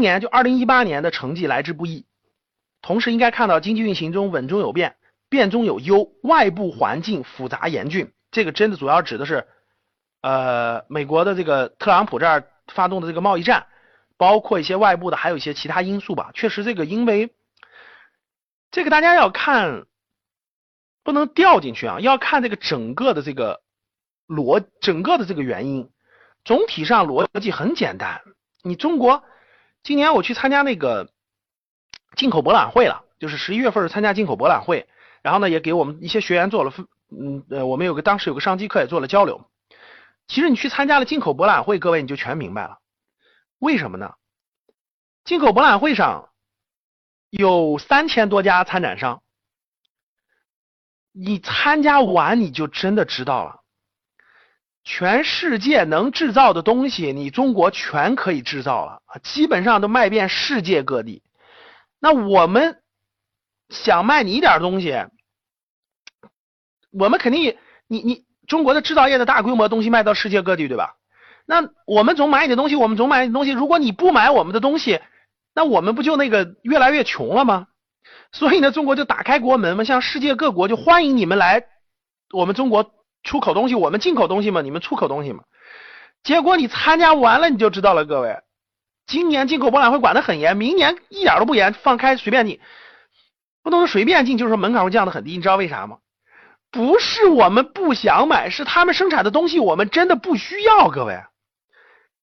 [0.00, 2.06] 年就二零一八年的成绩来之不易，
[2.82, 4.96] 同时应该看到经济运行中稳中有变，
[5.28, 8.12] 变中有优，外部环境复杂严峻。
[8.30, 9.46] 这个真的主要指的是，
[10.22, 13.66] 呃，美国的这个特朗普这儿发动的这个贸易战，
[14.16, 16.30] 包括一些外部的，还有一些其他因素吧。
[16.34, 17.34] 确实，这个因为
[18.70, 19.86] 这个大家要看，
[21.02, 23.62] 不能掉进去啊，要看这个整个的这个
[24.28, 25.90] 逻，整个的这个原因。
[26.44, 28.22] 总体上逻辑很简单，
[28.62, 29.24] 你中国
[29.82, 31.10] 今年我去参加那个
[32.16, 34.88] 进口博览会了，就是十一月份参加进口博览会，
[35.22, 36.72] 然后呢也给我们一些学员做了，
[37.10, 39.48] 嗯呃我们有个当时有个商机课也做了交流。
[40.28, 42.78] 其实你去参加了进口博览会，各位你就全明白了，
[43.58, 44.14] 为什么呢？
[45.24, 46.30] 进口博览会上
[47.30, 49.22] 有三千多家参展商，
[51.12, 53.59] 你参加完你就真的知道了。
[54.92, 61.22] 全世界能制造的东西，你中国全可以制造了啊，基本上都卖遍世界各地。
[62.00, 62.82] 那我们
[63.68, 65.06] 想卖你一点东西，
[66.90, 67.56] 我们肯定，
[67.86, 70.96] 你你中国的制造业的大规模东西卖到世界各地，对吧？
[71.46, 73.52] 那我们总买你的东西，我们总买你的东西。
[73.52, 75.00] 如果你不买我们的东西，
[75.54, 77.68] 那我们不就那个越来越穷了吗？
[78.32, 81.64] 所以呢，中国就打开国门嘛，向世界各国就欢迎你们来
[82.32, 82.92] 我们中国。
[83.22, 85.44] 出口东西，我们进口东西嘛，你们出口东西嘛。
[86.22, 88.38] 结果你参加完了你就知道了，各位，
[89.06, 92.60] 今年进口博览会管得很严，明年一点都不严，放开随便进，
[93.62, 95.32] 不能说随便进，就是说门槛会降得很低。
[95.32, 95.98] 你知道为啥吗？
[96.70, 100.88] 不是我们不想买，是他们生产的东西我们真的不需要。
[100.88, 101.20] 各位，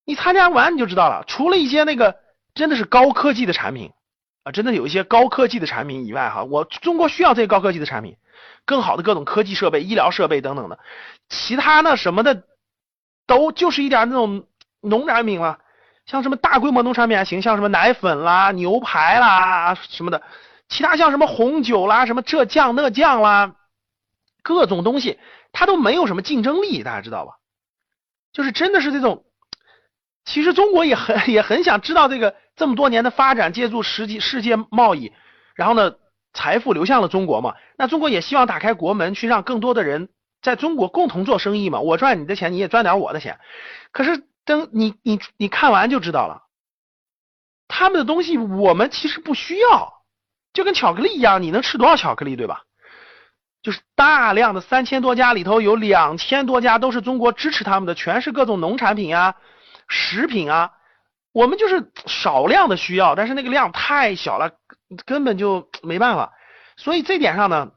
[0.06, 2.16] 你参加完你就知道了，除了一些那个
[2.54, 3.92] 真的是高科技的产品
[4.44, 8.16] 啊，真的有一些高科技的产品以外，哈，我中国需要这些高科技的产品。
[8.66, 10.78] 更好的各种科技设备、医疗设备等等的，
[11.30, 12.44] 其他呢什么的
[13.26, 14.46] 都就是一点那种
[14.82, 15.60] 农产品了，
[16.06, 20.22] 像什么大规模农产品还行，像什么奶粉啦、牛排啦什么的，
[20.68, 23.56] 其他像什么红酒啦、什么这酱那酱啦，
[24.44, 25.18] 各种东西
[25.54, 27.36] 它都没有什么竞争力，大家知道吧？
[28.34, 29.24] 就是真的是这种，
[30.26, 35.14] 其实中国也很也很想知道这个这么多年的发展，借助实际世界贸易，
[35.56, 35.94] 然后呢？
[36.38, 37.56] 财富流向了中国嘛？
[37.78, 40.10] 那中国也希望打开国门，去让更多的人
[40.44, 41.80] 在中国共同做生意嘛？
[41.80, 43.40] 我赚你的钱，你也赚点我的钱。
[43.92, 46.44] 可是等你你你看完就知道了，
[47.68, 50.04] 他们的东西我们其实不需要，
[50.54, 52.62] 就跟巧克力一样，你能吃多少巧克力，对吧？
[53.64, 59.34] 就是大量的三千多家里头有两千多家都是中国支持他们的，全是各种农产品啊、
[59.88, 60.72] 食品啊，
[61.34, 64.52] 我们就是少量的需要，但是那个量太小了。
[65.06, 66.34] 根本就没办法，
[66.78, 67.72] 所以这点上呢，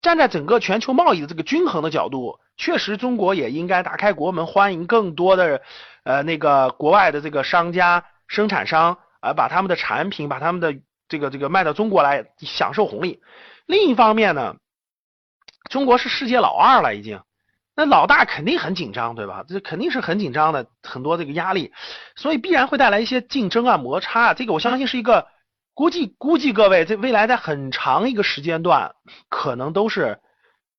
[0.00, 5.60] 站在整个全球贸易的这个均衡的角度，确实中国也应该打开国门，欢迎更多的
[6.04, 13.20] 呃那个国外的这个商家、生产商啊，把他们的产品、把他们的这个这个卖到中国来享受红利。
[13.66, 14.54] 另一方面呢，
[15.68, 17.20] 中国是世界老二了已经，
[17.74, 19.44] 那老大肯定很紧张，对吧？
[19.48, 21.72] 这肯定是很紧张的，很多这个压力，
[22.14, 24.34] 所以必然会带来一些竞争啊、摩擦啊。
[24.34, 25.26] 这个我相信是一个。
[25.74, 28.94] 估计估计各位，这未来在很长一个时间段，
[29.28, 30.18] 可能都是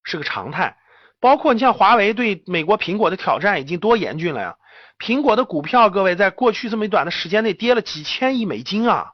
[0.03, 0.78] 是个常态。
[1.19, 4.56] 包括你像华为对美国苹果的挑战已经多严峻了呀！
[4.97, 9.12] 苹果的股票，各位在过去这么短的时间内跌了几千亿美金啊，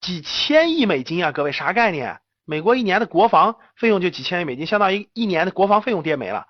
[0.00, 1.32] 几千亿美金啊！
[1.32, 2.20] 各位啥概念？
[2.44, 6.46] 美国一年的国防费用就几千亿美金，相当于一年的国防费用跌没了。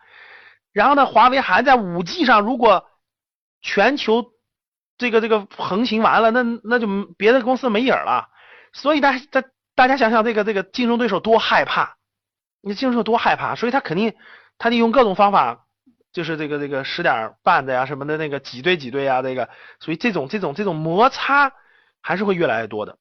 [0.73, 2.85] 然后呢，华为还在五 G 上，如果
[3.63, 4.27] 全球
[4.99, 6.87] 这个这个横行完了，那那就
[7.17, 8.29] 别的公司没影了。
[8.77, 9.43] 所以大大
[9.75, 11.97] 大家想想这个这个竞争对手多害怕，
[12.61, 14.15] 你竞争对手多害怕，所以他肯定
[14.59, 15.65] 他得用各种方法，
[16.13, 19.49] 就是这个这个使点绊子呀什么的那个挤兑挤兑啊这个，
[19.81, 21.53] 所以这种这种这种摩擦
[22.03, 22.99] 还是会越来越多的。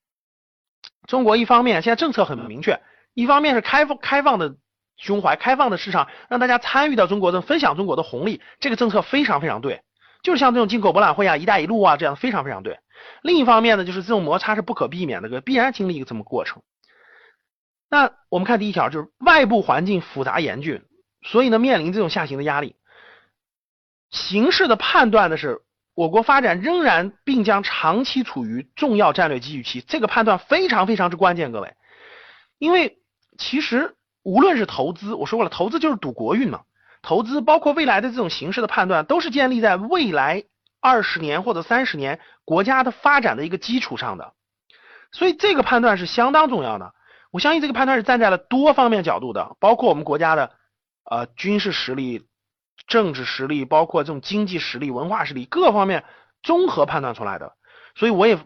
[1.08, 2.82] 中国一方面现在政策很明确，
[3.14, 4.56] 一方面是开放开放的
[4.96, 9.82] 胸怀，开放的市场，让大家参与到中国的分享中国的红利，这个政策非常非常对，
[10.24, 12.80] 就是像这种进口博览会啊、一带一路啊这样非常非常对。
[13.22, 16.62] 另一方面呢，就是这种摩擦是不可避免的，个必然经历一个这么过程。
[17.90, 20.84] 那我们看第一条，就是外部环境复杂严峻，
[21.22, 22.76] 所以呢面临这种下行的压力。
[24.10, 25.62] 形势的判断呢是，
[25.94, 31.74] 我国发展仍然并将长期处于重要战略机遇期，这个判断非常非常之关键，各位。
[32.58, 33.00] 因为
[33.38, 36.62] 其实无论是投资，我说过了，投资就是赌国运嘛，
[37.02, 40.44] 投资包括未来的这种形势的判断，都是建立在未来。
[40.86, 44.34] 二十年或者三十年国家的发展的一个基础上的，
[45.12, 46.94] 所以这个判断是相当重要的。
[47.32, 50.52] 我相信这个判断是站在了多方面角度的，包括我们国家的
[51.10, 52.28] 呃军事实力、
[52.88, 56.04] 政治实力，包括这种经济实力、文化实力各方面
[56.44, 57.54] 综合判断出来的。
[57.96, 58.38] 所以我也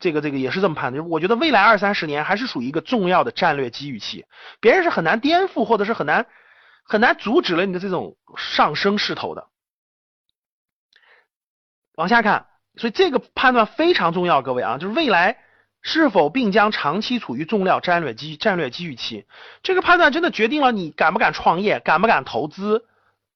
[0.00, 1.02] 这个这个也是这么判的。
[1.02, 4.26] 我觉得未来二三十年还是属于一个重要的战略机遇期，
[4.60, 6.26] 别人是很难颠覆或者是很难
[6.84, 9.46] 很难阻止了你的这种上升势头的。
[12.00, 15.36] 往下看，所以这个判断非常重要，各位啊，就是未来
[15.82, 19.26] 是否并将长期处于重要战略机战略机遇期，
[19.62, 22.86] 这个判断真的决定了你敢不敢创业，敢不敢投资，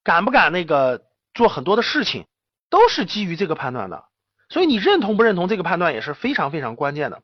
[0.02, 1.02] 敢不敢那个
[1.34, 2.24] 做很多的事情，
[2.70, 4.06] 都是基于这个判断的。
[4.48, 7.20] 所以你认同不认同这个判断也是非常非常关键的。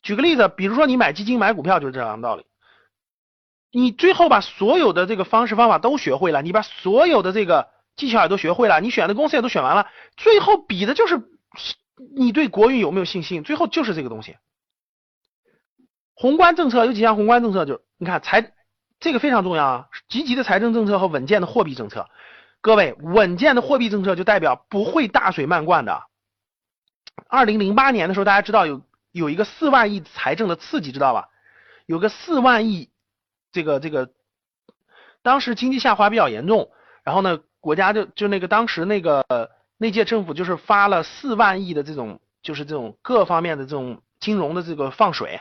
[0.00, 2.46] 举个例子，比如说你买基金买股票就是这样的道理，
[3.72, 7.73] 你最后把所有的这个方式方法都学会了，你把所有的这个。
[7.96, 11.22] 技巧也都学会了，你选的公司也都选完了，最后比的就是
[12.16, 14.36] 你对国运有没有信心，最后就是这个东西。
[16.16, 18.52] 宏观政策有几项宏观政策，就你看财
[18.98, 22.08] 这个非常重要啊，积极的财政政策和稳健的货币政策。
[22.60, 26.02] 各位，稳健的货币政策就代表不会大水漫灌的。
[27.28, 28.82] 二零零八年的时候，大家知道有
[29.12, 31.28] 有一个四万亿财政的刺激，知道吧？
[31.86, 32.90] 有个四万亿，
[33.52, 34.10] 这个这个，
[35.22, 36.70] 当时经济下滑比较严重，
[37.04, 37.40] 然后呢？
[37.64, 39.24] 国家就就那个当时那个
[39.78, 45.40] 那届政府就是发了四万亿的这种就是这种各方面的这种金融的这个放水，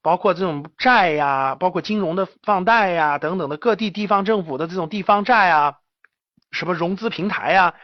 [0.00, 5.74] 包括这种债呀，包括金融的放贷呀等等的各地地方政府的这种地方债啊，
[6.52, 7.74] 什么融资平台呀，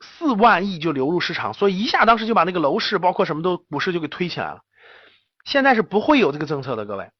[0.00, 4.60] 四万亿就流入市场，所以一下当时就把那个楼市包括什么都股市就给推起来了。
[5.44, 7.10] 现在是不会有这个政策的，各位。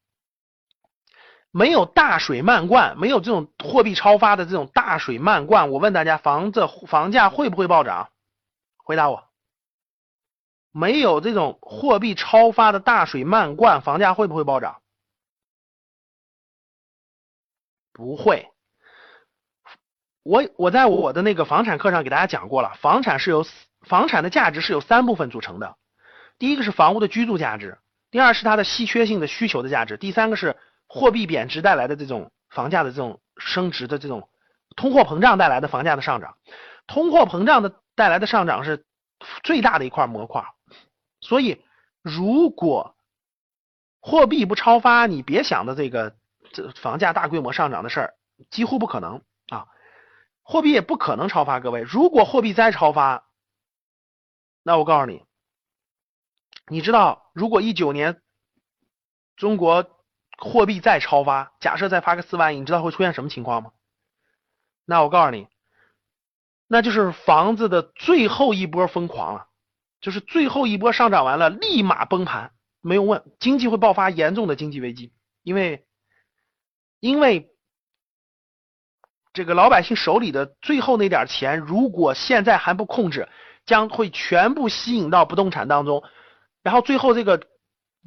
[1.51, 8.11] 没有大水漫灌，没有这种货币超发的这种大水漫灌，我问大家，房子房价会不会暴涨？
[8.77, 9.25] 回答我。
[10.73, 14.83] 没有这种货币超发的大水漫灌，房价会不会暴涨？
[17.93, 18.51] 不会。
[20.23, 23.47] 我我在我的那个房产课上给大家讲过了，房产是由
[23.81, 25.77] 房产的价值是由三部分组成的，
[26.39, 27.79] 第一个是房屋的居住价值，
[28.11, 30.57] 第二是它的稀缺性的需求的价值，第三个是。
[30.89, 34.31] 货币贬值带来的这种房价的这种升值的这种
[34.75, 36.39] 通货膨胀带来的房价的上涨，
[36.87, 38.87] 通货膨胀的带来的上涨是
[39.43, 40.43] 最大的一块模块，
[41.21, 41.63] 所以
[42.01, 42.97] 如果
[44.01, 46.17] 货币不超发，你别想的这个
[46.53, 48.15] 这房价大规模上涨的事儿，
[48.51, 49.67] 几乎不可能啊！
[50.43, 53.29] 货币也不可能超发，各位，如果货币再超发，
[54.63, 55.23] 那我告诉你，
[56.69, 58.23] 你知道如果一九年
[59.37, 59.98] 中国。
[60.41, 63.73] 货币再超发，假设再发个四万亿，你知道会出现什么情况吗？
[64.85, 65.49] 那我告诉你，
[66.69, 69.49] 那就是房子的最后一波疯狂了，
[70.01, 75.13] 就是最后一波上涨完了，立马崩盘，没有问，经济会爆发严重的经济危机，
[75.43, 75.85] 因为
[77.01, 77.51] 因为
[79.33, 83.29] 这个老百姓手里的最后那点钱，如果现在还不控制，
[83.67, 86.05] 将会全部吸引到不动产当中，
[86.63, 87.43] 然后最后这个。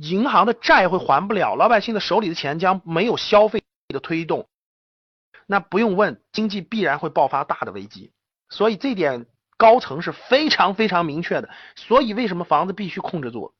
[0.01, 4.48] 银行的债会还不了，老百姓的手里的钱将没有消费的推动，
[5.45, 8.12] 那不用问，经济必然会爆发大的危机。
[8.50, 9.27] 所以这点
[9.57, 11.50] 高层是非常非常明确的。
[11.75, 13.53] 所以为什么房子必须控制住？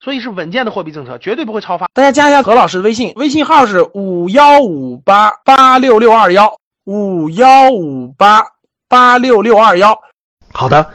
[0.00, 1.88] 所以是稳健的货币政策，绝对不会超发。
[1.92, 8.42] 大家加一下何老师的微信，微信号是五幺五八八六六二幺五幺五八
[8.88, 10.00] 八六六二幺。
[10.52, 10.92] 好的，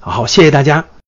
[0.00, 0.84] 好，谢谢大家。